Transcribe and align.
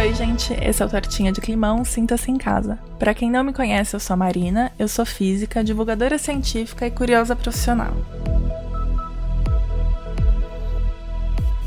oi, 0.00 0.14
gente. 0.14 0.54
Esse 0.54 0.82
é 0.82 0.86
o 0.86 0.88
Tortinha 0.88 1.30
de 1.30 1.42
Climão, 1.42 1.84
sinta-se 1.84 2.30
em 2.30 2.38
casa. 2.38 2.78
Para 2.98 3.12
quem 3.12 3.30
não 3.30 3.44
me 3.44 3.52
conhece, 3.52 3.94
eu 3.94 4.00
sou 4.00 4.14
a 4.14 4.16
Marina, 4.16 4.72
eu 4.78 4.88
sou 4.88 5.04
física, 5.04 5.62
divulgadora 5.62 6.16
científica 6.16 6.86
e 6.86 6.90
curiosa 6.90 7.36
profissional. 7.36 7.92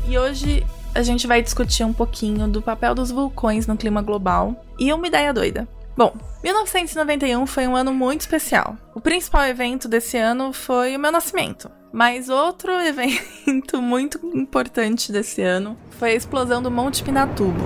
E 0.08 0.18
hoje 0.18 0.66
a 0.92 1.02
gente 1.02 1.28
vai 1.28 1.42
discutir 1.42 1.84
um 1.84 1.92
pouquinho 1.92 2.48
do 2.48 2.60
papel 2.60 2.92
dos 2.92 3.12
vulcões 3.12 3.68
no 3.68 3.76
clima 3.76 4.02
global 4.02 4.64
e 4.80 4.92
uma 4.92 5.06
ideia 5.06 5.32
doida. 5.32 5.68
Bom, 5.96 6.12
1991 6.42 7.46
foi 7.46 7.68
um 7.68 7.76
ano 7.76 7.94
muito 7.94 8.22
especial. 8.22 8.76
O 8.96 9.00
principal 9.00 9.44
evento 9.44 9.86
desse 9.86 10.18
ano 10.18 10.52
foi 10.52 10.96
o 10.96 10.98
meu 10.98 11.12
nascimento. 11.12 11.70
Mas 11.92 12.28
outro 12.28 12.72
evento 12.82 13.80
muito 13.80 14.18
importante 14.34 15.12
desse 15.12 15.40
ano 15.40 15.76
foi 16.00 16.10
a 16.10 16.14
explosão 16.14 16.60
do 16.60 16.70
Monte 16.70 17.04
Pinatubo. 17.04 17.62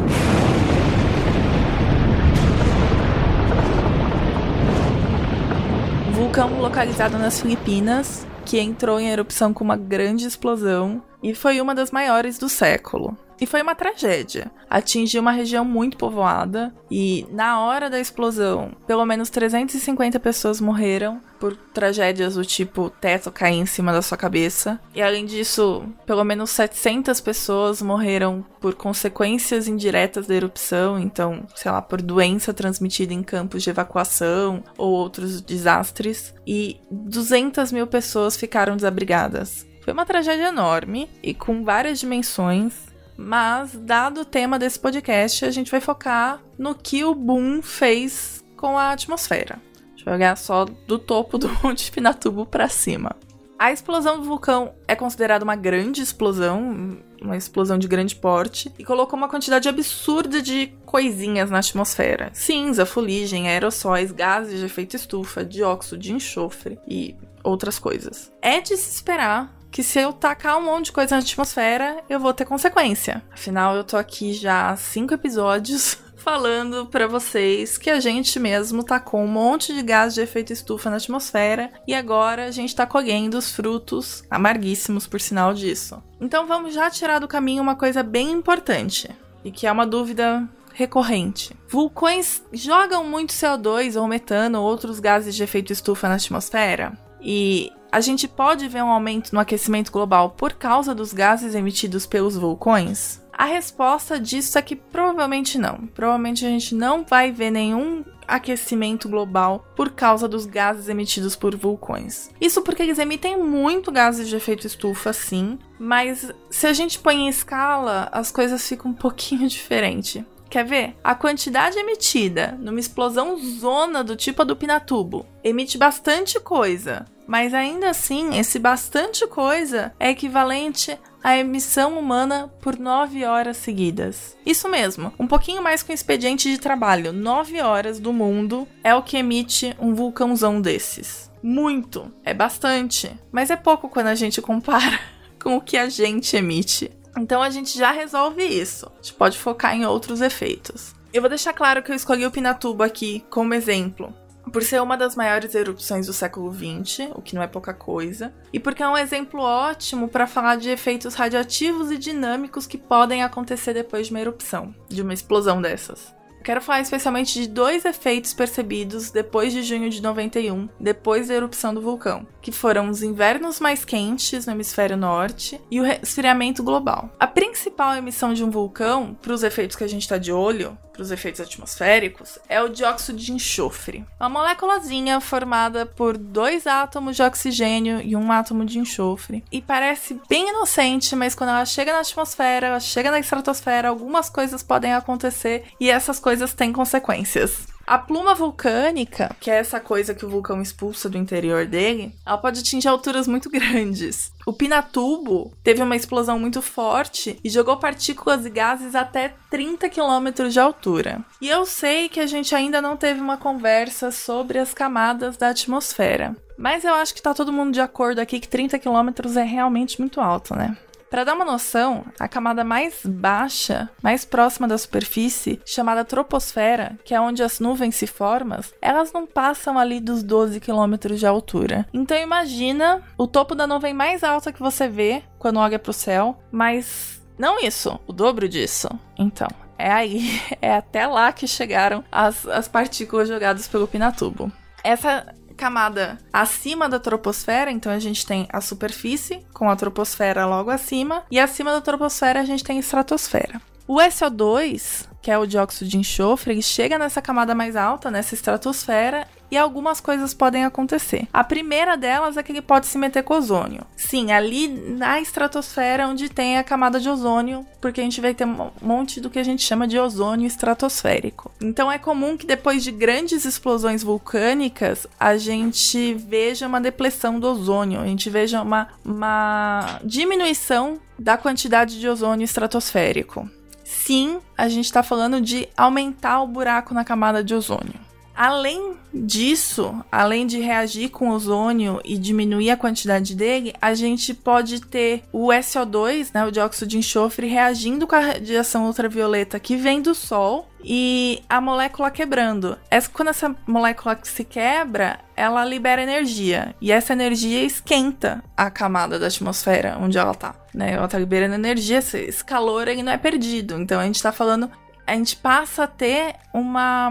Vulcão 6.39 6.61
localizado 6.61 7.19
nas 7.19 7.41
Filipinas, 7.41 8.25
que 8.47 8.61
entrou 8.61 9.01
em 9.01 9.11
erupção 9.11 9.53
com 9.53 9.65
uma 9.65 9.77
grande 9.77 10.25
explosão 10.25 11.03
e 11.21 11.35
foi 11.35 11.61
uma 11.61 11.75
das 11.75 11.91
maiores 11.91 12.39
do 12.39 12.49
século. 12.49 13.19
E 13.41 13.47
foi 13.47 13.63
uma 13.63 13.75
tragédia. 13.75 14.51
Atingiu 14.69 15.21
uma 15.21 15.31
região 15.31 15.65
muito 15.65 15.97
povoada 15.97 16.75
e, 16.91 17.27
na 17.31 17.61
hora 17.61 17.89
da 17.89 18.01
explosão, 18.01 18.73
pelo 18.87 19.07
menos 19.07 19.31
350 19.31 20.19
pessoas 20.19 20.61
morreram 20.61 21.21
por 21.39 21.57
tragédias 21.57 22.35
do 22.35 22.45
tipo 22.45 22.91
teto 22.91 23.31
cair 23.31 23.59
em 23.59 23.67
cima 23.67 23.93
da 23.93 24.03
sua 24.03 24.19
cabeça. 24.19 24.81
E 24.93 25.01
além 25.01 25.25
disso, 25.25 25.85
pelo 26.05 26.25
menos 26.25 26.51
700 26.51 27.21
pessoas 27.21 27.81
morreram 27.81 28.45
por 28.61 28.75
consequências 28.75 29.69
indiretas 29.69 30.27
da 30.27 30.35
erupção, 30.35 30.99
então, 30.99 31.47
sei 31.55 31.71
lá, 31.71 31.81
por 31.81 32.03
doença 32.03 32.53
transmitida 32.53 33.15
em 33.15 33.23
campos 33.23 33.63
de 33.63 33.71
evacuação 33.71 34.65
ou 34.77 34.91
outros 34.91 35.41
desastres. 35.41 36.35
E 36.47 36.81
200 36.91 37.71
mil 37.71 37.87
pessoas 37.87 38.37
ficaram 38.37 38.75
desabrigadas. 38.75 39.67
Foi 39.83 39.93
uma 39.93 40.05
tragédia 40.05 40.49
enorme 40.49 41.09
e 41.23 41.33
com 41.33 41.65
várias 41.65 42.01
dimensões 42.01 42.88
mas, 43.21 43.73
dado 43.75 44.21
o 44.21 44.25
tema 44.25 44.61
desse 44.61 44.79
podcast, 44.79 45.45
a 45.45 45.51
gente 45.51 45.73
vai 45.73 45.81
focar 45.81 46.41
no 46.57 46.73
que 46.73 47.05
o 47.05 47.17
boom 47.17 47.61
fez 47.61 48.45
com 48.57 48.79
a 48.79 48.93
atmosfera. 48.93 49.61
Jogar 49.97 50.37
só 50.37 50.65
do 50.65 51.01
topo 51.01 51.37
do 51.37 51.51
Monte 51.61 51.91
Pinatubo 51.91 52.47
para 52.47 52.69
cima. 52.69 53.17
A 53.59 53.73
explosão 53.73 54.21
do 54.21 54.25
vulcão 54.25 54.73
é 54.87 54.95
considerada 54.95 55.43
uma 55.43 55.57
grande 55.57 56.01
explosão, 56.01 56.97
uma 57.21 57.37
explosão 57.37 57.77
de 57.77 57.89
grande 57.89 58.15
porte, 58.15 58.73
e 58.79 58.85
colocou 58.85 59.19
uma 59.19 59.29
quantidade 59.29 59.69
absurda 59.69 60.41
de 60.41 60.69
coisinhas 60.87 61.51
na 61.51 61.59
atmosfera: 61.59 62.31
cinza, 62.33 62.87
fuligem, 62.87 63.49
aerossóis, 63.49 64.13
gases 64.13 64.61
de 64.61 64.65
efeito 64.65 64.95
estufa, 64.95 65.45
dióxido 65.45 65.99
de 65.99 66.13
enxofre 66.13 66.79
e 66.87 67.17
outras 67.43 67.81
coisas. 67.81 68.33
É 68.41 68.61
de 68.61 68.77
se 68.77 68.95
esperar 68.95 69.58
que 69.79 69.85
se 69.85 70.01
eu 70.01 70.13
tacar 70.13 70.59
um 70.59 70.65
monte 70.65 70.87
de 70.87 70.93
coisa 70.93 71.15
na 71.15 71.23
atmosfera, 71.23 72.03
eu 72.09 72.19
vou 72.19 72.35
ter 72.35 72.45
consequência. 72.45 73.23
Afinal, 73.31 73.77
eu 73.77 73.85
tô 73.85 73.97
aqui 73.97 74.33
já 74.33 74.71
há 74.71 74.77
cinco 74.77 75.15
episódios 75.15 75.97
falando 76.19 76.87
para 76.87 77.07
vocês 77.07 77.79
que 77.79 77.89
a 77.89 78.01
gente 78.01 78.41
mesmo 78.41 78.83
tacou 78.83 79.21
um 79.21 79.29
monte 79.29 79.73
de 79.73 79.81
gás 79.81 80.15
de 80.15 80.21
efeito 80.21 80.53
estufa 80.53 80.91
na 80.91 80.97
atmosfera 80.97 81.71
e 81.87 81.95
agora 81.95 82.47
a 82.47 82.51
gente 82.51 82.75
tá 82.75 82.85
colhendo 82.87 83.39
os 83.39 83.53
frutos 83.53 84.25
amarguíssimos 84.29 85.07
por 85.07 85.21
sinal 85.21 85.55
disso. 85.55 86.03
Então 86.21 86.45
vamos 86.45 86.75
já 86.75 86.91
tirar 86.91 87.21
do 87.21 87.29
caminho 87.29 87.63
uma 87.63 87.77
coisa 87.77 88.03
bem 88.03 88.33
importante 88.33 89.09
e 89.45 89.53
que 89.53 89.65
é 89.65 89.71
uma 89.71 89.87
dúvida 89.87 90.43
recorrente. 90.75 91.57
Vulcões 91.69 92.43
jogam 92.53 93.05
muito 93.05 93.33
CO2 93.33 93.95
ou 93.95 94.09
metano 94.09 94.61
ou 94.61 94.67
outros 94.67 94.99
gases 94.99 95.37
de 95.37 95.45
efeito 95.45 95.73
estufa 95.73 96.09
na 96.09 96.17
atmosfera? 96.17 96.99
E 97.21 97.73
a 97.91 98.01
gente 98.01 98.29
pode 98.29 98.69
ver 98.69 98.83
um 98.83 98.91
aumento 98.91 99.33
no 99.33 99.41
aquecimento 99.41 99.91
global 99.91 100.31
por 100.31 100.53
causa 100.53 100.95
dos 100.95 101.13
gases 101.13 101.55
emitidos 101.55 102.07
pelos 102.07 102.37
vulcões? 102.37 103.21
A 103.33 103.45
resposta 103.45 104.19
disso 104.19 104.59
é 104.59 104.63
que 104.63 104.75
provavelmente 104.75 105.59
não. 105.59 105.87
Provavelmente 105.95 106.45
a 106.45 106.49
gente 106.49 106.75
não 106.75 107.05
vai 107.05 107.31
ver 107.31 107.51
nenhum 107.51 108.05
aquecimento 108.27 109.09
global 109.09 109.65
por 109.75 109.91
causa 109.91 110.29
dos 110.29 110.45
gases 110.45 110.89
emitidos 110.89 111.35
por 111.35 111.57
vulcões. 111.57 112.31
Isso 112.41 112.61
porque 112.63 112.83
eles 112.83 112.99
emitem 112.99 113.39
muito 113.39 113.91
gases 113.91 114.29
de 114.29 114.37
efeito 114.37 114.67
estufa, 114.67 115.13
sim, 115.13 115.59
mas 115.79 116.31
se 116.51 116.67
a 116.67 116.73
gente 116.73 116.99
põe 116.99 117.17
em 117.17 117.29
escala, 117.29 118.09
as 118.13 118.31
coisas 118.31 118.69
ficam 118.69 118.91
um 118.91 118.95
pouquinho 118.95 119.47
diferente. 119.49 120.27
Quer 120.51 120.65
ver? 120.65 120.97
A 121.05 121.15
quantidade 121.15 121.79
emitida 121.79 122.59
numa 122.61 122.81
explosão 122.81 123.37
zona 123.39 124.03
do 124.03 124.17
tipo 124.17 124.45
do 124.45 124.57
Pinatubo 124.57 125.27
emite 125.45 125.77
bastante 125.77 126.41
coisa, 126.41 127.05
mas 127.27 127.53
ainda 127.53 127.91
assim, 127.91 128.39
esse 128.39 128.59
bastante 128.59 129.27
coisa 129.27 129.93
é 130.01 130.11
equivalente 130.11 130.99
à 131.23 131.37
emissão 131.37 131.99
humana 131.99 132.51
por 132.63 132.79
9 132.79 133.25
horas 133.27 133.59
seguidas. 133.59 134.35
Isso 134.47 134.69
mesmo, 134.69 135.13
um 135.19 135.27
pouquinho 135.27 135.63
mais 135.63 135.83
com 135.83 135.93
expediente 135.93 136.51
de 136.51 136.59
trabalho. 136.59 137.13
9 137.13 137.61
horas 137.61 138.01
do 138.01 138.15
mundo 138.15 138.67
é 138.83 138.95
o 138.95 139.03
que 139.03 139.19
emite 139.19 139.77
um 139.79 139.95
vulcãozão 139.95 140.61
desses. 140.61 141.31
Muito, 141.43 142.11
é 142.25 142.33
bastante, 142.33 143.11
mas 143.31 143.51
é 143.51 143.57
pouco 143.57 143.91
quando 143.91 144.07
a 144.07 144.15
gente 144.15 144.41
compara 144.41 144.99
com 145.41 145.57
o 145.57 145.61
que 145.61 145.77
a 145.77 145.91
gente 145.91 146.35
emite. 146.35 146.91
Então 147.19 147.43
a 147.43 147.51
gente 147.51 147.77
já 147.77 147.91
resolve 147.91 148.45
isso. 148.45 148.87
A 148.87 149.03
gente 149.03 149.15
pode 149.15 149.39
focar 149.39 149.75
em 149.75 149.85
outros 149.85 150.21
efeitos. 150.21 150.95
Eu 151.13 151.23
vou 151.23 151.29
deixar 151.29 151.53
claro 151.53 151.83
que 151.83 151.91
eu 151.91 151.97
escolhi 151.97 152.25
o 152.25 152.31
Pinatubo 152.31 152.83
aqui 152.83 153.25
como 153.31 153.55
exemplo, 153.55 154.15
por 154.53 154.63
ser 154.63 154.81
uma 154.81 154.97
das 154.97 155.17
maiores 155.17 155.55
erupções 155.55 156.07
do 156.07 156.13
século 156.13 156.53
XX, 156.53 157.11
o 157.15 157.23
que 157.23 157.35
não 157.35 157.43
é 157.43 157.47
pouca 157.47 157.75
coisa, 157.75 158.33
e 158.53 158.61
porque 158.61 158.83
é 158.83 158.89
um 158.89 158.97
exemplo 158.97 159.41
ótimo 159.41 160.09
para 160.09 160.27
falar 160.27 160.57
de 160.57 160.71
efeitos 160.71 161.15
radioativos 161.15 161.91
e 161.91 161.99
dinâmicos 161.99 162.67
que 162.67 162.79
podem 162.79 163.23
acontecer 163.23 163.75
depois 163.75 164.07
de 164.07 164.13
uma 164.13 164.21
erupção, 164.21 164.75
de 164.89 165.03
uma 165.03 165.15
explosão 165.15 165.61
dessas. 165.61 166.15
Quero 166.49 166.63
falar 166.63 166.81
especialmente 166.81 167.43
de 167.43 167.47
dois 167.47 167.85
efeitos 167.85 168.33
percebidos 168.33 169.11
depois 169.11 169.53
de 169.53 169.63
junho 169.63 169.91
de 169.91 170.01
91, 170.01 170.67
depois 170.81 171.29
da 171.29 171.35
erupção 171.35 171.75
do 171.75 171.83
vulcão, 171.83 172.27
que 172.41 172.51
foram 172.51 172.89
os 172.89 173.03
invernos 173.03 173.61
mais 173.61 173.85
quentes 173.85 174.47
no 174.47 174.55
hemisfério 174.55 174.97
norte 174.97 175.61
e 175.71 175.79
o 175.79 175.85
resfriamento 175.85 176.63
global. 176.63 177.11
A 177.21 177.27
principal 177.27 177.95
emissão 177.95 178.33
de 178.33 178.43
um 178.43 178.49
vulcão, 178.49 179.15
para 179.21 179.35
os 179.35 179.43
efeitos 179.43 179.77
que 179.77 179.85
a 179.85 179.87
gente 179.87 180.01
está 180.01 180.17
de 180.17 180.33
olho, 180.33 180.79
para 180.99 181.05
os 181.05 181.13
efeitos 181.13 181.41
atmosféricos 181.41 182.41
é 182.49 182.61
o 182.61 182.69
dióxido 182.69 183.17
de 183.17 183.33
enxofre. 183.33 184.05
Uma 184.19 184.29
moléculazinha 184.29 185.21
formada 185.21 185.87
por 185.87 186.19
dois 186.19 186.67
átomos 186.67 187.15
de 187.15 187.23
oxigênio 187.23 188.01
e 188.01 188.17
um 188.17 188.33
átomo 188.33 188.65
de 188.65 188.81
enxofre. 188.81 189.45
E 189.53 189.63
parece 189.63 190.21
bem 190.29 190.49
inocente, 190.49 191.15
mas 191.15 191.37
quando 191.37 191.51
ela 191.51 191.65
chega 191.65 191.93
na 191.93 192.01
atmosfera, 192.01 192.67
ela 192.67 192.81
chega 192.81 193.13
na 193.13 193.21
estratosfera, 193.21 193.89
algumas 193.89 194.29
coisas 194.29 194.61
podem 194.61 194.93
acontecer 194.93 195.67
e 195.79 195.89
essas 195.89 196.19
coisas 196.19 196.53
têm 196.53 196.73
consequências. 196.73 197.69
A 197.89 197.97
pluma 197.97 198.35
vulcânica, 198.35 199.35
que 199.41 199.51
é 199.51 199.55
essa 199.55 199.81
coisa 199.81 200.15
que 200.15 200.27
o 200.27 200.29
vulcão 200.29 200.61
expulsa 200.61 201.09
do 201.09 201.17
interior 201.17 201.65
dele, 201.65 202.15
ela 202.27 202.37
pode 202.37 202.61
atingir 202.61 202.87
alturas 202.87 203.27
muito 203.27 203.49
grandes. 203.49 204.31
O 204.49 204.53
Pinatubo 204.55 205.53
teve 205.63 205.83
uma 205.83 205.95
explosão 205.95 206.39
muito 206.39 206.63
forte 206.63 207.39
e 207.45 207.51
jogou 207.51 207.77
partículas 207.77 208.47
e 208.47 208.49
gases 208.49 208.95
até 208.95 209.35
30 209.51 209.91
quilômetros 209.91 210.55
de 210.55 210.59
altura. 210.59 211.23
E 211.39 211.51
eu 211.51 211.67
sei 211.67 212.09
que 212.09 212.19
a 212.19 212.27
gente 212.27 212.55
ainda 212.55 212.81
não 212.81 212.97
teve 212.97 213.21
uma 213.21 213.37
conversa 213.37 214.11
sobre 214.11 214.59
as 214.59 214.73
camadas 214.73 215.37
da 215.37 215.51
atmosfera. 215.51 216.35
Mas 216.57 216.83
eu 216.83 216.95
acho 216.95 217.15
que 217.15 217.21
tá 217.21 217.35
todo 217.35 217.53
mundo 217.53 217.75
de 217.75 217.81
acordo 217.83 218.21
aqui 218.21 218.41
que 218.41 218.49
30 218.49 218.79
quilômetros 218.79 219.37
é 219.37 219.45
realmente 219.45 220.01
muito 220.01 220.19
alto, 220.19 220.57
né? 220.57 220.79
Para 221.11 221.25
dar 221.25 221.35
uma 221.35 221.45
noção, 221.45 222.05
a 222.19 222.29
camada 222.29 222.63
mais 222.63 223.01
baixa, 223.05 223.89
mais 224.03 224.25
próxima 224.25 224.69
da 224.69 224.77
superfície, 224.77 225.61
chamada 225.65 226.05
troposfera, 226.05 226.99
que 227.05 227.15
é 227.15 227.21
onde 227.21 227.43
as 227.43 227.61
nuvens 227.61 227.95
se 227.95 228.07
formam, 228.07 228.61
elas 228.81 229.13
não 229.13 229.27
passam 229.27 229.79
ali 229.79 230.01
dos 230.01 230.23
12 230.23 230.61
quilômetros 230.61 231.19
de 231.19 231.27
altura. 231.27 231.87
Então 231.95 232.17
imagina 232.17 233.03
o 233.17 233.27
topo 233.27 233.55
da 233.55 233.67
nuvem 233.67 233.95
mais 233.95 234.23
alta 234.23 234.53
que 234.53 234.61
você 234.61 234.87
vê 234.87 235.23
quando 235.39 235.59
olha 235.59 235.79
para 235.79 235.91
o 235.91 235.95
céu, 235.95 236.39
mas 236.53 237.23
não 237.39 237.59
isso, 237.59 237.99
o 238.07 238.13
dobro 238.13 238.49
disso. 238.49 238.89
Então, 239.17 239.49
é 239.79 239.91
aí, 239.91 240.41
é 240.61 240.75
até 240.75 241.07
lá 241.07 241.33
que 241.33 241.47
chegaram 241.47 242.05
as, 242.11 242.47
as 242.47 242.69
partículas 242.69 243.29
jogadas 243.29 243.69
pelo 243.69 243.89
Pinatubo. 243.89 244.53
Essa 244.85 245.35
camada 245.59 246.17
acima 246.33 246.89
da 246.89 246.99
troposfera, 246.99 247.71
então 247.71 247.93
a 247.93 247.99
gente 247.99 248.25
tem 248.25 248.49
a 248.51 248.61
superfície, 248.61 249.45
com 249.53 249.69
a 249.69 249.77
troposfera 249.77 250.47
logo 250.47 250.71
acima, 250.71 251.25
e 251.31 251.39
acima 251.39 251.73
da 251.73 251.81
troposfera 251.81 252.41
a 252.41 252.45
gente 252.45 252.65
tem 252.65 252.79
a 252.79 252.81
estratosfera. 252.81 253.61
O 253.87 253.97
SO2, 253.97 255.09
que 255.21 255.31
é 255.31 255.37
o 255.39 255.47
dióxido 255.47 255.89
de 255.89 255.99
enxofre, 255.99 256.53
ele 256.53 256.63
chega 256.63 256.99
nessa 256.99 257.21
camada 257.21 257.55
mais 257.55 257.75
alta, 257.75 258.11
nessa 258.11 258.35
estratosfera, 258.35 259.27
e 259.51 259.57
algumas 259.57 260.01
coisas 260.01 260.35
podem 260.35 260.65
acontecer. 260.65 261.27
A 261.33 261.43
primeira 261.45 261.97
delas 261.97 262.37
é 262.37 262.43
que 262.43 262.53
ele 262.53 262.63
pode 262.63 262.87
se 262.87 262.99
meter 262.99 263.23
com 263.23 263.35
ozônio. 263.35 263.85
Sim, 263.97 264.33
ali 264.33 264.69
na 264.69 265.21
estratosfera 265.21 266.07
onde 266.07 266.29
tem 266.29 266.59
a 266.59 266.65
camada 266.65 267.01
de 267.01 267.09
ozônio, 267.09 267.67
porque 267.81 268.01
a 268.01 268.05
gente 268.05 268.21
vai 268.21 268.35
ter 268.35 268.45
um 268.45 268.71
monte 268.81 269.21
do 269.21 269.31
que 269.31 269.39
a 269.39 269.45
gente 269.45 269.63
chama 269.63 269.87
de 269.87 269.99
ozônio 269.99 270.47
estratosférico. 270.47 271.51
Então 271.61 271.91
é 271.91 271.99
comum 271.99 272.37
que 272.37 272.47
depois 272.47 272.83
de 272.83 272.91
grandes 272.91 273.45
explosões 273.45 274.03
vulcânicas, 274.03 275.07
a 275.19 275.37
gente 275.37 276.15
veja 276.15 276.67
uma 276.67 276.81
depressão 276.81 277.39
do 277.39 277.47
ozônio, 277.49 278.01
a 278.01 278.07
gente 278.07 278.29
veja 278.31 278.63
uma, 278.63 278.89
uma 279.05 280.01
diminuição 280.05 280.99
da 281.19 281.37
quantidade 281.37 281.99
de 281.99 282.09
ozônio 282.09 282.45
estratosférico. 282.45 283.49
Sim, 283.85 284.39
a 284.57 284.69
gente 284.69 284.85
está 284.85 285.03
falando 285.03 285.41
de 285.41 285.69
aumentar 285.77 286.43
o 286.43 286.47
buraco 286.47 286.93
na 286.93 287.05
camada 287.05 287.43
de 287.43 287.55
ozônio. 287.55 288.08
Além 288.39 288.97
disso, 289.13 290.01
além 290.13 290.47
de 290.47 290.61
reagir 290.61 291.09
com 291.09 291.31
ozônio 291.31 292.01
e 292.05 292.17
diminuir 292.17 292.71
a 292.71 292.77
quantidade 292.77 293.35
dele, 293.35 293.75
a 293.83 293.95
gente 293.95 294.33
pode 294.33 294.81
ter 294.81 295.25
o 295.33 295.49
SO2, 295.49 296.31
né, 296.33 296.47
o 296.47 296.53
dióxido 296.53 296.87
de 296.87 296.99
enxofre, 296.99 297.49
reagindo 297.49 298.07
com 298.07 298.15
a 298.15 298.21
radiação 298.21 298.87
ultravioleta 298.87 299.59
que 299.59 299.75
vem 299.75 300.01
do 300.01 300.15
Sol 300.15 300.69
e 300.85 301.43
a 301.49 301.61
molécula 301.61 302.13
quebrando. 302.13 302.79
Essa, 302.89 303.11
quando 303.11 303.31
essa 303.31 303.57
molécula 303.67 304.17
se 304.23 304.45
quebra, 304.45 305.19
ela 305.35 305.65
libera 305.65 306.01
energia 306.01 306.77
e 306.81 306.93
essa 306.93 307.15
energia 307.15 307.65
esquenta 307.65 308.41
a 308.57 308.71
camada 308.71 309.19
da 309.19 309.27
atmosfera 309.27 309.99
onde 310.01 310.17
ela 310.17 310.33
tá. 310.33 310.55
Né? 310.73 310.93
Ela 310.93 311.09
tá 311.09 311.19
liberando 311.19 311.57
energia, 311.57 311.99
esse 311.99 312.45
calor 312.45 312.87
ele 312.87 313.03
não 313.03 313.11
é 313.11 313.19
perdido. 313.19 313.81
Então 313.81 313.99
a 313.99 314.05
gente 314.05 314.23
tá 314.23 314.31
falando, 314.31 314.71
a 315.05 315.13
gente 315.17 315.35
passa 315.35 315.83
a 315.83 315.89
ter 315.89 316.37
uma 316.55 317.11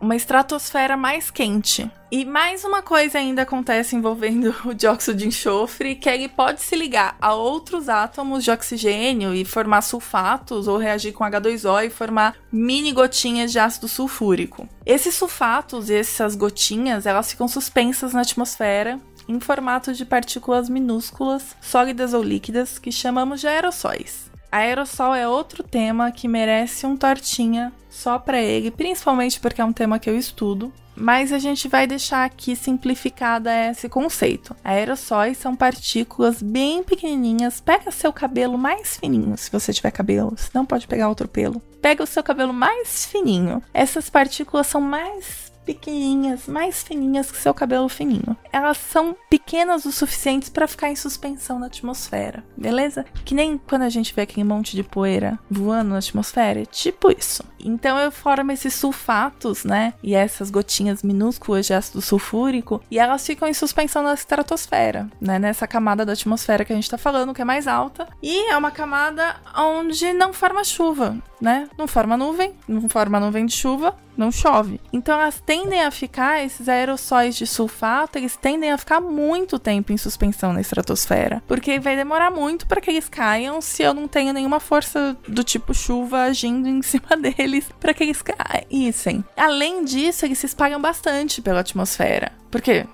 uma 0.00 0.16
estratosfera 0.16 0.96
mais 0.96 1.30
quente. 1.30 1.90
E 2.10 2.24
mais 2.24 2.64
uma 2.64 2.80
coisa 2.80 3.18
ainda 3.18 3.42
acontece 3.42 3.94
envolvendo 3.94 4.54
o 4.64 4.72
dióxido 4.72 5.18
de 5.18 5.28
enxofre, 5.28 5.94
que 5.94 6.08
ele 6.08 6.28
pode 6.28 6.62
se 6.62 6.74
ligar 6.74 7.16
a 7.20 7.34
outros 7.34 7.88
átomos 7.88 8.42
de 8.42 8.50
oxigênio 8.50 9.34
e 9.34 9.44
formar 9.44 9.82
sulfatos 9.82 10.66
ou 10.66 10.78
reagir 10.78 11.12
com 11.12 11.24
H2O 11.24 11.86
e 11.86 11.90
formar 11.90 12.36
mini 12.50 12.92
gotinhas 12.92 13.52
de 13.52 13.58
ácido 13.58 13.88
sulfúrico. 13.88 14.68
Esses 14.86 15.14
sulfatos 15.14 15.90
e 15.90 15.94
essas 15.94 16.34
gotinhas, 16.34 17.04
elas 17.04 17.30
ficam 17.30 17.46
suspensas 17.46 18.14
na 18.14 18.22
atmosfera 18.22 18.98
em 19.28 19.38
formato 19.38 19.92
de 19.92 20.06
partículas 20.06 20.70
minúsculas, 20.70 21.54
sólidas 21.60 22.14
ou 22.14 22.22
líquidas, 22.22 22.78
que 22.78 22.90
chamamos 22.90 23.40
de 23.40 23.46
aerossóis. 23.46 24.30
Aerossol 24.50 25.14
é 25.14 25.28
outro 25.28 25.62
tema 25.62 26.10
que 26.10 26.26
merece 26.26 26.86
um 26.86 26.96
tortinha 26.96 27.72
só 27.90 28.18
para 28.18 28.40
ele, 28.40 28.70
principalmente 28.70 29.38
porque 29.40 29.60
é 29.60 29.64
um 29.64 29.72
tema 29.72 29.98
que 29.98 30.08
eu 30.08 30.18
estudo. 30.18 30.72
Mas 31.00 31.32
a 31.32 31.38
gente 31.38 31.68
vai 31.68 31.86
deixar 31.86 32.24
aqui 32.24 32.56
simplificada 32.56 33.54
esse 33.70 33.88
conceito. 33.88 34.56
Aerossóis 34.64 35.38
são 35.38 35.54
partículas 35.54 36.42
bem 36.42 36.82
pequenininhas. 36.82 37.60
Pega 37.60 37.92
seu 37.92 38.12
cabelo 38.12 38.58
mais 38.58 38.96
fininho, 38.96 39.36
se 39.38 39.48
você 39.48 39.72
tiver 39.72 39.92
cabelo, 39.92 40.34
se 40.36 40.50
não 40.52 40.66
pode 40.66 40.88
pegar 40.88 41.08
outro 41.08 41.28
pelo. 41.28 41.60
Pega 41.80 42.02
o 42.02 42.06
seu 42.06 42.22
cabelo 42.22 42.52
mais 42.52 43.06
fininho. 43.06 43.62
Essas 43.72 44.10
partículas 44.10 44.66
são 44.66 44.80
mais 44.80 45.52
pequenininhas, 45.68 46.46
mais 46.46 46.82
fininhas 46.82 47.30
que 47.30 47.36
seu 47.36 47.52
cabelo 47.52 47.90
fininho. 47.90 48.34
Elas 48.50 48.78
são 48.78 49.14
pequenas 49.28 49.84
o 49.84 49.92
suficientes 49.92 50.48
para 50.48 50.66
ficar 50.66 50.88
em 50.88 50.96
suspensão 50.96 51.58
na 51.58 51.66
atmosfera, 51.66 52.42
beleza? 52.56 53.04
Que 53.22 53.34
nem 53.34 53.58
quando 53.58 53.82
a 53.82 53.90
gente 53.90 54.14
vê 54.14 54.22
aquele 54.22 54.44
monte 54.44 54.74
de 54.74 54.82
poeira 54.82 55.38
voando 55.50 55.90
na 55.90 55.98
atmosfera, 55.98 56.62
é 56.62 56.64
tipo 56.64 57.10
isso. 57.10 57.44
Então 57.62 57.98
eu 57.98 58.10
formo 58.10 58.50
esses 58.50 58.72
sulfatos, 58.72 59.62
né? 59.62 59.92
E 60.02 60.14
essas 60.14 60.48
gotinhas 60.48 61.02
minúsculas 61.02 61.66
de 61.66 61.74
ácido 61.74 62.00
sulfúrico, 62.00 62.80
e 62.90 62.98
elas 62.98 63.26
ficam 63.26 63.46
em 63.46 63.52
suspensão 63.52 64.02
na 64.02 64.14
estratosfera, 64.14 65.06
né? 65.20 65.38
Nessa 65.38 65.66
camada 65.66 66.06
da 66.06 66.14
atmosfera 66.14 66.64
que 66.64 66.72
a 66.72 66.76
gente 66.76 66.88
tá 66.88 66.96
falando, 66.96 67.34
que 67.34 67.42
é 67.42 67.44
mais 67.44 67.66
alta. 67.66 68.08
E 68.22 68.50
é 68.50 68.56
uma 68.56 68.70
camada 68.70 69.36
onde 69.54 70.14
não 70.14 70.32
forma 70.32 70.64
chuva, 70.64 71.14
né? 71.40 71.68
Não 71.76 71.86
forma 71.86 72.16
nuvem, 72.16 72.52
não 72.66 72.88
forma 72.88 73.20
nuvem 73.20 73.46
de 73.46 73.54
chuva, 73.54 73.96
não 74.16 74.32
chove. 74.32 74.80
Então 74.92 75.18
elas 75.18 75.40
tendem 75.40 75.82
a 75.82 75.90
ficar, 75.90 76.44
esses 76.44 76.68
aerossóis 76.68 77.36
de 77.36 77.46
sulfato, 77.46 78.18
eles 78.18 78.36
tendem 78.36 78.72
a 78.72 78.78
ficar 78.78 79.00
muito 79.00 79.58
tempo 79.58 79.92
em 79.92 79.96
suspensão 79.96 80.52
na 80.52 80.60
estratosfera, 80.60 81.42
porque 81.46 81.78
vai 81.78 81.96
demorar 81.96 82.30
muito 82.30 82.66
para 82.66 82.80
que 82.80 82.90
eles 82.90 83.08
caiam 83.08 83.60
se 83.60 83.82
eu 83.82 83.94
não 83.94 84.08
tenho 84.08 84.32
nenhuma 84.32 84.60
força 84.60 85.16
do 85.26 85.44
tipo 85.44 85.72
chuva 85.72 86.22
agindo 86.22 86.68
em 86.68 86.82
cima 86.82 87.16
deles 87.16 87.68
para 87.78 87.94
que 87.94 88.02
eles 88.02 88.22
caíssem. 88.22 89.24
Além 89.36 89.84
disso, 89.84 90.24
eles 90.24 90.38
se 90.38 90.46
espalham 90.46 90.80
bastante 90.80 91.40
pela 91.40 91.60
atmosfera. 91.60 92.32
Porque 92.50 92.86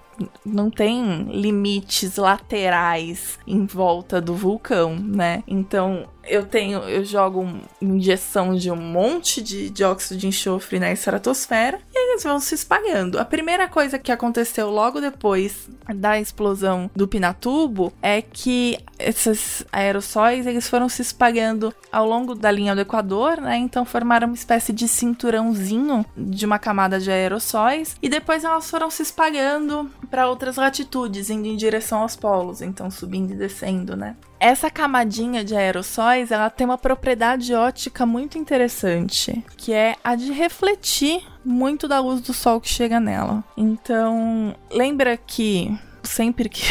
não 0.45 0.71
tem 0.71 1.25
limites 1.31 2.17
laterais 2.17 3.39
em 3.47 3.67
volta 3.67 4.21
do 4.21 4.35
vulcão, 4.35 4.97
né? 4.97 5.43
Então, 5.47 6.09
eu 6.27 6.45
tenho, 6.45 6.81
eu 6.81 7.05
jogo 7.05 7.47
injeção 7.81 8.55
de 8.55 8.71
um 8.71 8.77
monte 8.77 9.43
de 9.43 9.71
dióxido 9.71 10.19
de 10.19 10.27
enxofre 10.27 10.79
na 10.79 10.91
estratosfera 10.91 11.79
e 11.93 12.13
eles 12.13 12.23
vão 12.23 12.41
se 12.41 12.55
espalhando. 12.55 13.19
A 13.19 13.25
primeira 13.25 13.69
coisa 13.69 13.99
que 13.99 14.13
aconteceu 14.13 14.71
logo 14.71 15.01
depois 15.01 15.69
da 15.95 16.19
explosão 16.19 16.91
do 16.95 17.07
Pinatubo 17.07 17.93
é 18.01 18.23
que 18.23 18.79
esses 18.99 19.65
aerossóis 19.73 20.47
eles 20.47 20.69
foram 20.69 20.89
se 20.89 21.03
espalhando 21.03 21.75
ao 21.93 22.07
longo 22.07 22.35
da 22.35 22.51
linha 22.51 22.75
do 22.75 22.81
Equador, 22.81 23.41
né? 23.41 23.57
Então 23.57 23.85
formaram 23.85 24.29
uma 24.29 24.35
espécie 24.35 24.73
de 24.73 24.89
cinturãozinho 24.89 26.05
de 26.17 26.47
uma 26.47 26.59
camada 26.59 26.99
de 26.99 27.11
aerossóis 27.11 27.97
e 28.01 28.09
depois 28.09 28.45
elas 28.45 28.71
foram 28.71 28.91
se 28.91 29.03
espalhando 29.03 29.91
para 30.15 30.29
outras 30.29 30.55
latitudes, 30.55 31.29
indo 31.29 31.49
em 31.49 31.57
direção 31.57 32.03
aos 32.03 32.15
polos, 32.15 32.63
então 32.63 32.89
subindo 32.89 33.33
e 33.33 33.35
descendo, 33.35 33.97
né? 33.97 34.15
Essa 34.39 34.71
camadinha 34.71 35.43
de 35.43 35.57
aerossóis, 35.57 36.31
ela 36.31 36.49
tem 36.49 36.65
uma 36.65 36.79
propriedade 36.79 37.53
ótica 37.53 38.07
muito 38.07 38.39
interessante, 38.39 39.45
que 39.57 39.73
é 39.73 39.97
a 40.05 40.15
de 40.15 40.31
refletir 40.31 41.21
muito 41.45 41.89
da 41.89 41.99
luz 41.99 42.21
do 42.21 42.33
sol 42.33 42.61
que 42.61 42.69
chega 42.69 43.01
nela. 43.01 43.43
Então, 43.57 44.55
lembra 44.71 45.17
que 45.17 45.77
sempre 46.05 46.49
que 46.49 46.63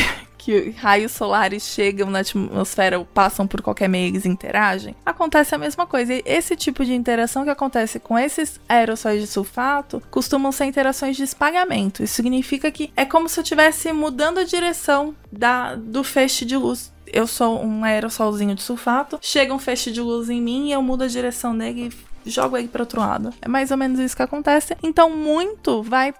que 0.43 0.71
raios 0.71 1.13
solares 1.13 1.63
chegam 1.63 2.09
na 2.09 2.19
atmosfera 2.19 2.99
ou 2.99 3.05
passam 3.05 3.47
por 3.47 3.61
qualquer 3.61 3.87
meio 3.87 4.13
e 4.13 4.27
interagem, 4.27 4.93
acontece 5.05 5.55
a 5.55 5.57
mesma 5.57 5.87
coisa. 5.87 6.13
E 6.13 6.21
esse 6.25 6.53
tipo 6.57 6.83
de 6.83 6.93
interação 6.93 7.45
que 7.45 7.49
acontece 7.49 7.97
com 7.97 8.19
esses 8.19 8.59
aerossóis 8.67 9.21
de 9.21 9.27
sulfato 9.27 10.03
costumam 10.11 10.51
ser 10.51 10.65
interações 10.65 11.15
de 11.15 11.23
espalhamento. 11.23 12.03
Isso 12.03 12.15
significa 12.15 12.69
que 12.69 12.91
é 12.95 13.05
como 13.05 13.29
se 13.29 13.39
eu 13.39 13.43
estivesse 13.43 13.93
mudando 13.93 14.39
a 14.39 14.43
direção 14.43 15.15
da, 15.31 15.75
do 15.75 16.03
feixe 16.03 16.43
de 16.43 16.57
luz 16.57 16.91
eu 17.05 17.27
sou 17.27 17.63
um 17.63 17.83
aerossolzinho 17.83 18.55
de 18.55 18.63
sulfato, 18.63 19.19
chega 19.21 19.53
um 19.53 19.59
feixe 19.59 19.91
de 19.91 20.01
luz 20.01 20.31
em 20.31 20.41
mim 20.41 20.69
e 20.69 20.71
eu 20.71 20.81
mudo 20.81 21.03
a 21.03 21.07
direção 21.07 21.55
dele 21.55 21.93
jogo 22.25 22.57
ele 22.57 22.67
para 22.67 22.83
outro 22.83 22.99
lado. 22.99 23.33
É 23.41 23.47
mais 23.47 23.71
ou 23.71 23.77
menos 23.77 23.99
isso 23.99 24.15
que 24.15 24.21
acontece. 24.21 24.75
Então, 24.81 25.09
muito 25.09 25.81
vai 25.83 26.13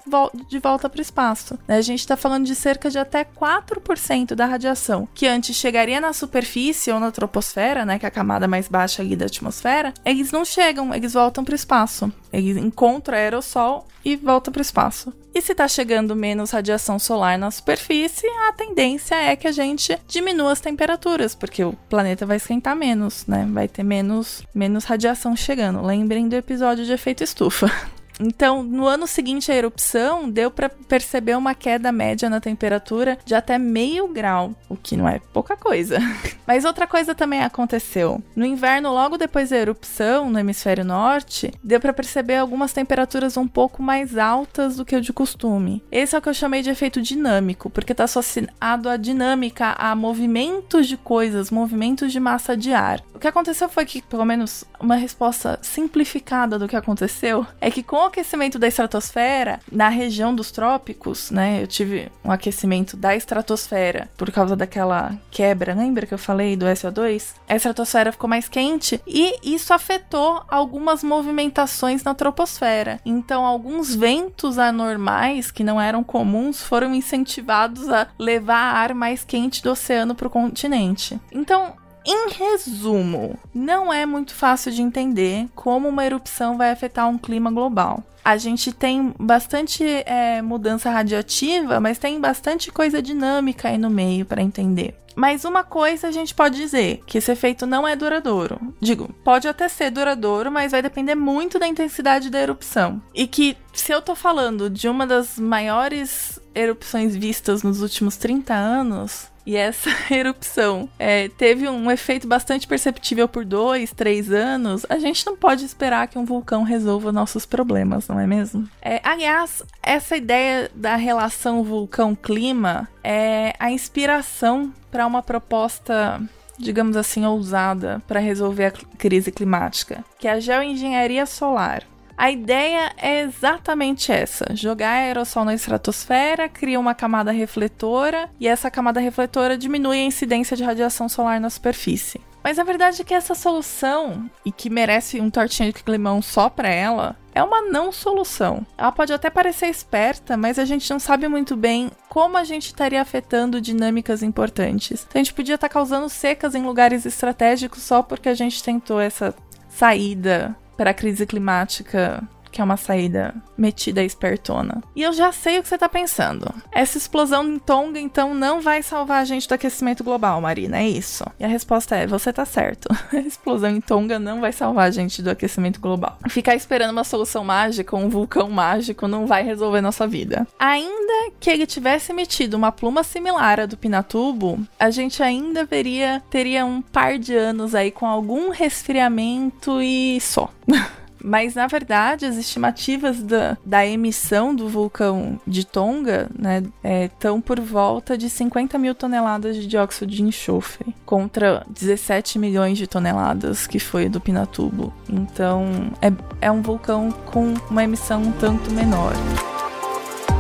de 0.49 0.59
volta 0.59 0.89
para 0.89 0.99
o 0.99 1.01
espaço. 1.01 1.57
A 1.67 1.81
gente 1.81 1.99
está 1.99 2.15
falando 2.15 2.45
de 2.45 2.55
cerca 2.55 2.89
de 2.89 2.97
até 2.97 3.23
4% 3.23 4.35
da 4.35 4.45
radiação, 4.45 5.07
que 5.13 5.27
antes 5.27 5.55
chegaria 5.55 5.99
na 5.99 6.13
superfície 6.13 6.91
ou 6.91 6.99
na 6.99 7.11
troposfera, 7.11 7.85
né, 7.85 7.99
que 7.99 8.05
é 8.05 8.09
a 8.09 8.11
camada 8.11 8.47
mais 8.47 8.67
baixa 8.67 9.01
ali 9.01 9.15
da 9.15 9.25
atmosfera, 9.25 9.93
eles 10.05 10.31
não 10.31 10.45
chegam, 10.45 10.93
eles 10.93 11.13
voltam 11.13 11.43
para 11.43 11.53
o 11.53 11.55
espaço. 11.55 12.11
Eles 12.31 12.57
encontram 12.57 13.17
aerossol 13.17 13.87
e 14.03 14.15
voltam 14.15 14.51
para 14.51 14.59
o 14.59 14.61
espaço. 14.61 15.13
E 15.35 15.41
se 15.41 15.53
está 15.53 15.67
chegando 15.67 16.15
menos 16.15 16.51
radiação 16.51 16.99
solar 16.99 17.39
na 17.39 17.49
superfície, 17.49 18.27
a 18.47 18.53
tendência 18.53 19.15
é 19.15 19.35
que 19.35 19.47
a 19.47 19.51
gente 19.51 19.97
diminua 20.07 20.51
as 20.51 20.61
temperaturas, 20.61 21.33
porque 21.33 21.63
o 21.63 21.73
planeta 21.89 22.25
vai 22.25 22.37
esquentar 22.37 22.75
menos, 22.75 23.25
né? 23.25 23.47
Vai 23.51 23.67
ter 23.67 23.83
menos, 23.83 24.43
menos 24.53 24.83
radiação 24.83 25.35
chegando. 25.35 25.81
Lembrem 25.81 26.27
do 26.27 26.35
episódio 26.35 26.85
de 26.85 26.93
efeito 26.93 27.23
estufa. 27.23 27.71
Então, 28.19 28.63
no 28.63 28.87
ano 28.87 29.07
seguinte 29.07 29.51
à 29.51 29.55
erupção, 29.55 30.29
deu 30.29 30.51
para 30.51 30.69
perceber 30.69 31.35
uma 31.35 31.55
queda 31.55 31.91
média 31.91 32.29
na 32.29 32.39
temperatura 32.39 33.17
de 33.25 33.33
até 33.33 33.57
meio 33.57 34.07
grau, 34.07 34.53
o 34.69 34.75
que 34.75 34.95
não 34.95 35.07
é 35.07 35.19
pouca 35.31 35.57
coisa. 35.57 35.97
Mas 36.45 36.65
outra 36.65 36.85
coisa 36.85 37.15
também 37.15 37.41
aconteceu. 37.41 38.21
No 38.35 38.45
inverno, 38.45 38.91
logo 38.91 39.17
depois 39.17 39.49
da 39.49 39.57
erupção, 39.57 40.29
no 40.29 40.39
hemisfério 40.39 40.85
norte, 40.85 41.51
deu 41.63 41.79
para 41.79 41.93
perceber 41.93 42.35
algumas 42.35 42.73
temperaturas 42.73 43.37
um 43.37 43.47
pouco 43.47 43.81
mais 43.81 44.17
altas 44.17 44.75
do 44.75 44.85
que 44.85 44.95
o 44.95 45.01
de 45.01 45.13
costume. 45.13 45.83
Esse 45.91 46.15
é 46.15 46.19
o 46.19 46.21
que 46.21 46.29
eu 46.29 46.33
chamei 46.33 46.61
de 46.61 46.69
efeito 46.69 47.01
dinâmico, 47.01 47.69
porque 47.69 47.93
está 47.93 48.03
associado 48.03 48.89
à 48.89 48.97
dinâmica, 48.97 49.75
a 49.77 49.95
movimentos 49.95 50.87
de 50.87 50.97
coisas, 50.97 51.49
movimentos 51.49 52.11
de 52.11 52.19
massa 52.19 52.55
de 52.55 52.73
ar. 52.73 53.01
O 53.13 53.19
que 53.19 53.27
aconteceu 53.27 53.69
foi 53.69 53.85
que, 53.85 54.01
pelo 54.01 54.25
menos 54.25 54.65
uma 54.79 54.95
resposta 54.95 55.57
simplificada 55.61 56.59
do 56.59 56.67
que 56.67 56.75
aconteceu, 56.75 57.45
é 57.61 57.71
que 57.71 57.81
com 57.81 58.02
com 58.03 58.07
o 58.07 58.07
aquecimento 58.07 58.59
da 58.59 58.67
estratosfera, 58.67 59.59
na 59.71 59.87
região 59.87 60.35
dos 60.35 60.51
trópicos, 60.51 61.31
né? 61.31 61.61
Eu 61.61 61.67
tive 61.67 62.11
um 62.23 62.31
aquecimento 62.31 62.97
da 62.97 63.15
estratosfera 63.15 64.09
por 64.17 64.29
causa 64.29 64.55
daquela 64.55 65.17
quebra, 65.31 65.73
lembra 65.73 66.05
que 66.05 66.13
eu 66.13 66.17
falei 66.17 66.57
do 66.57 66.65
SO2? 66.65 67.35
A 67.47 67.55
estratosfera 67.55 68.11
ficou 68.11 68.29
mais 68.29 68.49
quente 68.49 69.01
e 69.07 69.35
isso 69.41 69.73
afetou 69.73 70.43
algumas 70.49 71.01
movimentações 71.01 72.03
na 72.03 72.13
troposfera. 72.13 72.99
Então, 73.05 73.45
alguns 73.45 73.95
ventos 73.95 74.57
anormais 74.57 75.49
que 75.49 75.63
não 75.63 75.79
eram 75.79 76.03
comuns 76.03 76.61
foram 76.61 76.93
incentivados 76.93 77.87
a 77.89 78.07
levar 78.19 78.75
ar 78.75 78.93
mais 78.93 79.23
quente 79.23 79.63
do 79.63 79.71
oceano 79.71 80.13
para 80.13 80.27
o 80.27 80.31
continente. 80.31 81.19
Então, 81.31 81.73
em 82.05 82.29
resumo, 82.29 83.37
não 83.53 83.91
é 83.91 84.05
muito 84.05 84.33
fácil 84.33 84.71
de 84.71 84.81
entender 84.81 85.47
como 85.55 85.87
uma 85.87 86.05
erupção 86.05 86.57
vai 86.57 86.71
afetar 86.71 87.07
um 87.09 87.17
clima 87.17 87.51
global. 87.51 88.03
A 88.23 88.37
gente 88.37 88.71
tem 88.71 89.13
bastante 89.19 89.83
é, 89.83 90.41
mudança 90.41 90.89
radiativa, 90.89 91.79
mas 91.79 91.97
tem 91.97 92.19
bastante 92.19 92.71
coisa 92.71 93.01
dinâmica 93.01 93.67
aí 93.67 93.77
no 93.77 93.89
meio 93.89 94.25
para 94.25 94.41
entender. 94.41 94.95
Mas 95.15 95.45
uma 95.45 95.63
coisa 95.63 96.07
a 96.07 96.11
gente 96.11 96.33
pode 96.33 96.55
dizer, 96.55 97.01
que 97.05 97.17
esse 97.17 97.31
efeito 97.31 97.65
não 97.65 97.87
é 97.87 97.95
duradouro. 97.95 98.59
Digo, 98.79 99.13
pode 99.23 99.47
até 99.47 99.67
ser 99.67 99.91
duradouro, 99.91 100.51
mas 100.51 100.71
vai 100.71 100.81
depender 100.81 101.15
muito 101.15 101.59
da 101.59 101.67
intensidade 101.67 102.29
da 102.29 102.39
erupção. 102.39 103.01
E 103.13 103.27
que 103.27 103.55
se 103.73 103.91
eu 103.91 104.01
tô 104.01 104.15
falando 104.15 104.69
de 104.69 104.87
uma 104.87 105.05
das 105.05 105.37
maiores 105.37 106.39
erupções 106.55 107.15
vistas 107.15 107.63
nos 107.63 107.81
últimos 107.81 108.17
30 108.17 108.53
anos, 108.53 109.27
e 109.45 109.55
essa 109.55 109.89
erupção 110.13 110.89
é, 110.97 111.27
teve 111.29 111.67
um 111.67 111.89
efeito 111.91 112.27
bastante 112.27 112.67
perceptível 112.67 113.27
por 113.27 113.45
dois, 113.45 113.91
três 113.91 114.31
anos. 114.31 114.85
A 114.89 114.97
gente 114.97 115.25
não 115.25 115.35
pode 115.35 115.65
esperar 115.65 116.07
que 116.07 116.17
um 116.17 116.25
vulcão 116.25 116.63
resolva 116.63 117.11
nossos 117.11 117.45
problemas, 117.45 118.07
não 118.07 118.19
é 118.19 118.27
mesmo? 118.27 118.67
É, 118.81 119.01
aliás, 119.03 119.63
essa 119.81 120.15
ideia 120.15 120.71
da 120.73 120.95
relação 120.95 121.63
vulcão-clima 121.63 122.87
é 123.03 123.53
a 123.59 123.71
inspiração 123.71 124.73
para 124.91 125.05
uma 125.05 125.21
proposta 125.21 126.21
digamos 126.57 126.95
assim, 126.95 127.25
ousada 127.25 128.01
para 128.07 128.19
resolver 128.19 128.65
a 128.65 128.71
crise 128.71 129.31
climática, 129.31 130.03
que 130.19 130.27
é 130.27 130.31
a 130.31 130.39
geoengenharia 130.39 131.25
solar. 131.25 131.83
A 132.17 132.31
ideia 132.31 132.93
é 132.97 133.21
exatamente 133.21 134.11
essa: 134.11 134.55
jogar 134.55 134.91
aerossol 134.91 135.45
na 135.45 135.53
estratosfera, 135.53 136.47
cria 136.47 136.79
uma 136.79 136.93
camada 136.93 137.31
refletora 137.31 138.29
e 138.39 138.47
essa 138.47 138.69
camada 138.69 138.99
refletora 138.99 139.57
diminui 139.57 139.97
a 139.97 140.05
incidência 140.05 140.55
de 140.55 140.63
radiação 140.63 141.09
solar 141.09 141.39
na 141.39 141.49
superfície. 141.49 142.21
Mas 142.43 142.59
a 142.59 142.63
verdade 142.63 143.01
é 143.01 143.05
que 143.05 143.13
essa 143.13 143.33
solução, 143.33 144.29
e 144.45 144.51
que 144.51 144.69
merece 144.69 145.21
um 145.21 145.29
tortinho 145.29 145.71
de 145.71 145.81
climão 145.81 146.21
só 146.21 146.49
para 146.49 146.67
ela, 146.67 147.15
é 147.33 147.41
uma 147.41 147.61
não 147.61 147.89
solução. 147.89 148.67
Ela 148.77 148.91
pode 148.91 149.13
até 149.13 149.29
parecer 149.29 149.67
esperta, 149.67 150.35
mas 150.35 150.59
a 150.59 150.65
gente 150.65 150.89
não 150.89 150.99
sabe 150.99 151.27
muito 151.29 151.55
bem 151.55 151.89
como 152.09 152.37
a 152.37 152.43
gente 152.43 152.65
estaria 152.65 153.01
afetando 153.01 153.61
dinâmicas 153.61 154.21
importantes. 154.21 155.05
Então 155.07 155.21
a 155.21 155.23
gente 155.23 155.33
podia 155.33 155.55
estar 155.55 155.69
tá 155.69 155.73
causando 155.73 156.09
secas 156.09 156.53
em 156.53 156.63
lugares 156.63 157.05
estratégicos 157.05 157.81
só 157.81 158.03
porque 158.03 158.27
a 158.27 158.35
gente 158.35 158.61
tentou 158.61 158.99
essa 158.99 159.33
saída 159.69 160.55
para 160.75 160.91
a 160.91 160.93
crise 160.93 161.25
climática 161.25 162.23
que 162.53 162.61
é 162.61 162.63
uma 162.63 162.77
saída 162.77 163.33
metida 163.57 164.03
espertona. 164.03 164.81
E 164.95 165.01
eu 165.01 165.11
já 165.11 165.31
sei 165.31 165.59
o 165.59 165.63
que 165.63 165.67
você 165.67 165.77
tá 165.77 165.89
pensando. 165.89 166.53
Essa 166.71 166.97
explosão 166.97 167.43
em 167.43 167.57
Tonga, 167.57 167.99
então, 167.99 168.33
não 168.33 168.61
vai 168.61 168.83
salvar 168.83 169.21
a 169.21 169.25
gente 169.25 169.47
do 169.47 169.55
aquecimento 169.55 170.03
global, 170.03 170.39
Marina, 170.39 170.77
é 170.77 170.87
isso? 170.87 171.25
E 171.39 171.43
a 171.43 171.47
resposta 171.47 171.95
é: 171.95 172.05
você 172.05 172.31
tá 172.31 172.45
certo. 172.45 172.87
A 173.11 173.17
explosão 173.17 173.71
em 173.71 173.81
Tonga 173.81 174.19
não 174.19 174.41
vai 174.41 174.51
salvar 174.51 174.87
a 174.87 174.91
gente 174.91 175.21
do 175.21 175.29
aquecimento 175.29 175.79
global. 175.79 176.17
Ficar 176.29 176.55
esperando 176.55 176.91
uma 176.91 177.03
solução 177.03 177.43
mágica, 177.43 177.95
um 177.95 178.09
vulcão 178.09 178.49
mágico, 178.49 179.07
não 179.07 179.25
vai 179.25 179.43
resolver 179.43 179.81
nossa 179.81 180.07
vida. 180.07 180.47
Ainda 180.59 181.31
que 181.39 181.49
ele 181.49 181.65
tivesse 181.65 182.11
emitido 182.11 182.57
uma 182.57 182.71
pluma 182.71 183.03
similar 183.03 183.59
à 183.59 183.65
do 183.65 183.77
Pinatubo, 183.77 184.59
a 184.79 184.89
gente 184.89 185.23
ainda 185.23 185.65
veria, 185.65 186.21
teria 186.29 186.65
um 186.65 186.81
par 186.81 187.17
de 187.17 187.35
anos 187.35 187.73
aí 187.73 187.91
com 187.91 188.05
algum 188.05 188.49
resfriamento 188.49 189.81
e 189.81 190.19
só. 190.21 190.49
Mas, 191.23 191.55
na 191.55 191.67
verdade, 191.67 192.25
as 192.25 192.35
estimativas 192.35 193.23
da, 193.23 193.57
da 193.65 193.85
emissão 193.85 194.53
do 194.53 194.67
vulcão 194.67 195.39
de 195.47 195.65
Tonga 195.65 196.29
né, 196.37 196.61
estão 197.05 197.37
é, 197.37 197.41
por 197.41 197.61
volta 197.61 198.17
de 198.17 198.29
50 198.29 198.77
mil 198.77 198.93
toneladas 198.93 199.55
de 199.55 199.65
dióxido 199.65 200.11
de 200.11 200.21
enxofre, 200.21 200.93
contra 201.05 201.65
17 201.69 202.37
milhões 202.37 202.77
de 202.77 202.87
toneladas 202.87 203.65
que 203.65 203.79
foi 203.79 204.09
do 204.09 204.19
Pinatubo. 204.19 204.93
Então, 205.09 205.91
é, 206.01 206.11
é 206.41 206.51
um 206.51 206.61
vulcão 206.61 207.09
com 207.25 207.53
uma 207.69 207.83
emissão 207.83 208.21
um 208.21 208.31
tanto 208.33 208.69
menor. 208.71 209.13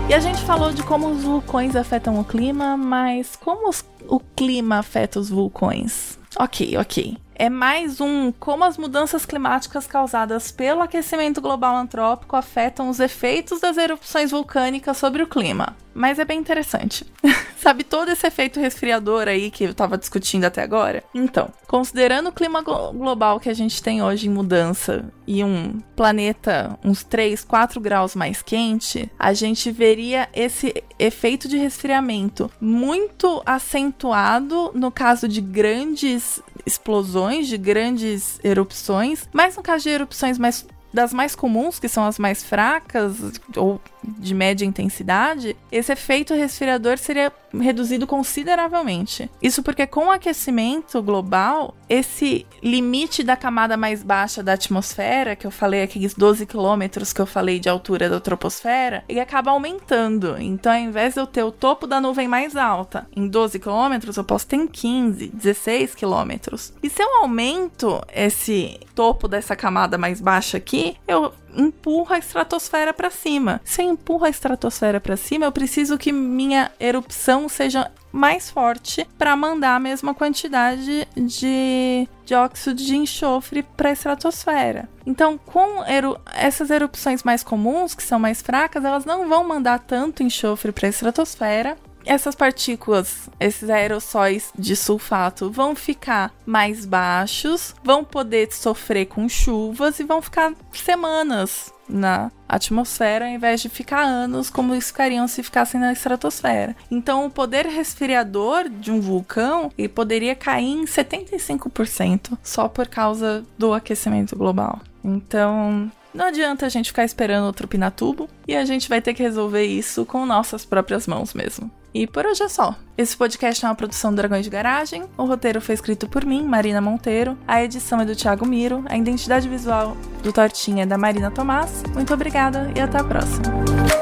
E 0.09 0.13
a 0.13 0.19
gente 0.19 0.41
falou 0.43 0.73
de 0.73 0.83
como 0.83 1.07
os 1.07 1.23
vulcões 1.23 1.77
afetam 1.77 2.19
o 2.19 2.25
clima, 2.25 2.75
mas 2.75 3.37
como 3.37 3.69
os, 3.69 3.85
o 4.05 4.19
clima 4.19 4.79
afeta 4.79 5.17
os 5.17 5.29
vulcões? 5.29 6.19
Ok, 6.37 6.75
ok 6.77 7.22
é 7.35 7.49
mais 7.49 7.99
um 7.99 8.31
como 8.31 8.63
as 8.63 8.77
mudanças 8.77 9.25
climáticas 9.25 9.87
causadas 9.87 10.51
pelo 10.51 10.81
aquecimento 10.81 11.41
global 11.41 11.75
antrópico 11.75 12.35
afetam 12.35 12.89
os 12.89 12.99
efeitos 12.99 13.59
das 13.59 13.77
erupções 13.77 14.31
vulcânicas 14.31 14.97
sobre 14.97 15.23
o 15.23 15.27
clima 15.27 15.75
mas 15.93 16.19
é 16.19 16.25
bem 16.25 16.39
interessante. 16.39 17.05
Sabe 17.57 17.83
todo 17.83 18.09
esse 18.09 18.27
efeito 18.27 18.59
resfriador 18.59 19.27
aí 19.27 19.49
que 19.49 19.63
eu 19.63 19.73
tava 19.73 19.97
discutindo 19.97 20.43
até 20.43 20.61
agora? 20.61 21.01
Então, 21.13 21.49
considerando 21.65 22.27
o 22.27 22.31
clima 22.31 22.61
global 22.61 23.39
que 23.39 23.49
a 23.49 23.53
gente 23.53 23.81
tem 23.81 24.03
hoje 24.03 24.27
em 24.27 24.29
mudança 24.29 25.05
e 25.25 25.43
um 25.43 25.79
planeta 25.95 26.77
uns 26.83 27.03
3, 27.03 27.43
4 27.45 27.79
graus 27.79 28.15
mais 28.15 28.41
quente, 28.41 29.09
a 29.17 29.33
gente 29.33 29.71
veria 29.71 30.27
esse 30.33 30.83
efeito 30.99 31.47
de 31.47 31.57
resfriamento 31.57 32.51
muito 32.59 33.41
acentuado 33.45 34.71
no 34.73 34.91
caso 34.91 35.27
de 35.27 35.39
grandes 35.39 36.41
explosões, 36.65 37.47
de 37.47 37.57
grandes 37.57 38.39
erupções, 38.43 39.27
mas 39.33 39.55
no 39.55 39.63
caso 39.63 39.83
de 39.83 39.89
erupções 39.89 40.37
mais 40.37 40.65
das 40.93 41.11
mais 41.11 41.35
comuns, 41.35 41.79
que 41.79 41.89
são 41.89 42.05
as 42.05 42.19
mais 42.19 42.43
fracas 42.43 43.17
ou 43.57 43.81
de 44.03 44.35
média 44.35 44.63
intensidade, 44.63 45.57
esse 45.71 45.91
efeito 45.91 46.35
resfriador 46.35 46.99
seria 46.99 47.31
reduzido 47.59 48.07
consideravelmente. 48.07 49.29
Isso 49.41 49.61
porque 49.61 49.85
com 49.85 50.07
o 50.07 50.11
aquecimento 50.11 51.01
global, 51.01 51.75
esse 51.87 52.45
limite 52.61 53.23
da 53.23 53.35
camada 53.35 53.77
mais 53.77 54.03
baixa 54.03 54.41
da 54.41 54.53
atmosfera, 54.53 55.35
que 55.35 55.45
eu 55.45 55.51
falei, 55.51 55.83
aqueles 55.83 56.13
12 56.13 56.45
quilômetros 56.45 57.13
que 57.13 57.21
eu 57.21 57.25
falei 57.25 57.59
de 57.59 57.69
altura 57.69 58.09
da 58.09 58.19
troposfera, 58.19 59.03
ele 59.07 59.19
acaba 59.19 59.51
aumentando. 59.51 60.35
Então, 60.39 60.71
ao 60.71 60.79
invés 60.79 61.13
de 61.13 61.19
eu 61.19 61.27
ter 61.27 61.43
o 61.43 61.51
topo 61.51 61.85
da 61.85 62.01
nuvem 62.01 62.27
mais 62.27 62.55
alta 62.55 63.07
em 63.15 63.27
12 63.27 63.59
quilômetros, 63.59 64.17
eu 64.17 64.23
posso 64.23 64.47
ter 64.47 64.55
em 64.55 64.67
15, 64.67 65.27
16 65.27 65.95
quilômetros. 65.95 66.73
E 66.81 66.89
se 66.89 67.01
eu 67.01 67.21
aumento 67.21 68.01
esse 68.13 68.79
topo 68.95 69.27
dessa 69.27 69.55
camada 69.55 69.97
mais 69.97 70.21
baixa 70.21 70.57
aqui, 70.57 70.97
eu 71.07 71.33
empurro 71.55 72.13
a 72.13 72.17
estratosfera 72.17 72.93
para 72.93 73.09
cima. 73.09 73.61
Se 73.63 73.81
eu 73.81 73.89
empurro 73.89 74.25
a 74.25 74.29
estratosfera 74.29 74.99
para 74.99 75.17
cima, 75.17 75.45
eu 75.45 75.51
preciso 75.51 75.97
que 75.97 76.11
minha 76.11 76.71
erupção 76.79 77.47
seja 77.49 77.91
mais 78.11 78.51
forte 78.51 79.07
para 79.17 79.35
mandar 79.35 79.75
a 79.75 79.79
mesma 79.79 80.13
quantidade 80.13 81.07
de 81.15 82.07
dióxido 82.25 82.75
de 82.75 82.95
enxofre 82.95 83.63
para 83.63 83.89
a 83.89 83.93
estratosfera. 83.93 84.87
Então, 85.05 85.37
com 85.37 85.83
eru 85.85 86.17
essas 86.33 86.69
erupções 86.69 87.23
mais 87.23 87.43
comuns, 87.43 87.95
que 87.95 88.03
são 88.03 88.19
mais 88.19 88.41
fracas, 88.41 88.85
elas 88.85 89.03
não 89.03 89.27
vão 89.27 89.43
mandar 89.43 89.79
tanto 89.79 90.21
enxofre 90.21 90.71
para 90.71 90.87
a 90.87 90.89
estratosfera 90.89 91.75
essas 92.05 92.35
partículas, 92.35 93.29
esses 93.39 93.69
aerossóis 93.69 94.51
de 94.57 94.75
sulfato, 94.75 95.49
vão 95.49 95.75
ficar 95.75 96.33
mais 96.45 96.85
baixos, 96.85 97.75
vão 97.83 98.03
poder 98.03 98.51
sofrer 98.51 99.05
com 99.05 99.27
chuvas 99.29 99.99
e 99.99 100.03
vão 100.03 100.21
ficar 100.21 100.53
semanas 100.71 101.73
na 101.87 102.31
atmosfera 102.47 103.25
ao 103.25 103.31
invés 103.31 103.61
de 103.61 103.69
ficar 103.69 104.03
anos 104.03 104.49
como 104.49 104.73
eles 104.73 104.87
ficariam 104.87 105.27
se 105.27 105.43
ficassem 105.43 105.79
na 105.79 105.91
estratosfera. 105.91 106.75
Então, 106.89 107.25
o 107.25 107.29
poder 107.29 107.65
resfriador 107.65 108.69
de 108.69 108.91
um 108.91 109.01
vulcão 109.01 109.71
ele 109.77 109.89
poderia 109.89 110.35
cair 110.35 110.69
em 110.69 110.85
75% 110.85 112.37
só 112.41 112.67
por 112.67 112.87
causa 112.87 113.45
do 113.57 113.73
aquecimento 113.73 114.35
global. 114.35 114.79
Então, 115.03 115.91
não 116.13 116.25
adianta 116.27 116.65
a 116.65 116.69
gente 116.69 116.87
ficar 116.87 117.03
esperando 117.03 117.45
outro 117.45 117.67
pinatubo 117.67 118.29
e 118.47 118.55
a 118.55 118.63
gente 118.63 118.87
vai 118.87 119.01
ter 119.01 119.13
que 119.13 119.23
resolver 119.23 119.65
isso 119.65 120.05
com 120.05 120.25
nossas 120.25 120.63
próprias 120.63 121.07
mãos 121.07 121.33
mesmo. 121.33 121.69
E 121.93 122.07
por 122.07 122.25
hoje 122.25 122.43
é 122.43 122.49
só. 122.49 122.75
Esse 122.97 123.15
podcast 123.15 123.63
é 123.63 123.67
uma 123.67 123.75
produção 123.75 124.11
do 124.11 124.17
Dragões 124.17 124.43
de 124.43 124.49
Garagem. 124.49 125.03
O 125.17 125.25
roteiro 125.25 125.61
foi 125.61 125.75
escrito 125.75 126.07
por 126.07 126.25
mim, 126.25 126.43
Marina 126.43 126.81
Monteiro. 126.81 127.37
A 127.47 127.63
edição 127.63 128.01
é 128.01 128.05
do 128.05 128.15
Thiago 128.15 128.47
Miro. 128.47 128.83
A 128.87 128.97
identidade 128.97 129.47
visual 129.47 129.95
do 130.23 130.33
Tortinha 130.33 130.83
é 130.83 130.85
da 130.85 130.97
Marina 130.97 131.29
Tomás. 131.29 131.83
Muito 131.93 132.13
obrigada 132.13 132.71
e 132.75 132.79
até 132.79 132.97
a 132.97 133.03
próxima. 133.03 133.92